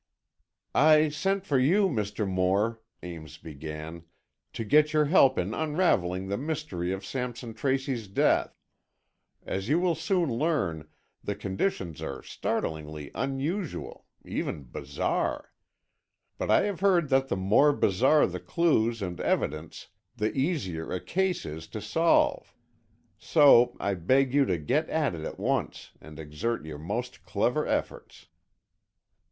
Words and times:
"I 0.73 1.09
sent 1.09 1.45
for 1.45 1.59
you, 1.59 1.87
Mr. 1.87 2.27
Moore," 2.27 2.81
Ames 3.03 3.37
began, 3.37 4.05
"to 4.53 4.63
get 4.63 4.93
your 4.93 5.05
help 5.05 5.37
in 5.37 5.53
unravelling 5.53 6.27
the 6.27 6.39
mystery 6.39 6.91
of 6.91 7.05
Sampson 7.05 7.53
Tracy's 7.53 8.07
death. 8.07 8.59
As 9.45 9.69
you 9.69 9.79
will 9.79 9.93
soon 9.93 10.33
learn, 10.35 10.87
the 11.23 11.35
conditions 11.35 12.01
are 12.01 12.23
startlingly 12.23 13.11
unusual, 13.13 14.07
even 14.25 14.63
bizarre. 14.63 15.51
But 16.39 16.49
I 16.49 16.61
have 16.63 16.79
heard 16.79 17.09
that 17.09 17.27
the 17.27 17.37
more 17.37 17.71
bizarre 17.71 18.25
the 18.25 18.39
clues 18.39 19.03
and 19.03 19.19
evidence, 19.19 19.89
the 20.15 20.35
easier 20.35 20.91
a 20.91 20.99
case 20.99 21.45
is 21.45 21.67
to 21.67 21.79
solve. 21.79 22.55
So, 23.19 23.77
I 23.79 23.93
beg 23.93 24.33
you 24.33 24.45
to 24.45 24.57
get 24.57 24.89
at 24.89 25.13
it 25.13 25.23
at 25.25 25.37
once 25.39 25.91
and 26.01 26.17
exert 26.17 26.65
your 26.65 26.79
most 26.79 27.23
clever 27.23 27.67
efforts." 27.67 28.25